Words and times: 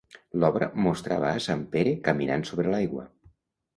L'obra 0.43 0.69
mostrava 0.85 1.29
a 1.33 1.43
sant 1.47 1.61
Pere 1.75 1.93
caminant 2.11 2.47
sobre 2.51 2.73
l'aigua. 2.77 3.07